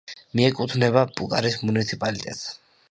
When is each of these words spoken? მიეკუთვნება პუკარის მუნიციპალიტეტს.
მიეკუთვნება 0.39 1.03
პუკარის 1.21 1.61
მუნიციპალიტეტს. 1.69 2.47